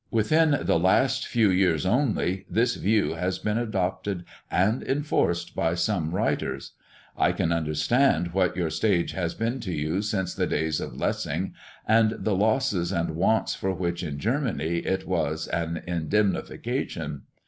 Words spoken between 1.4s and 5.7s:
years only this view has been adopted and enforced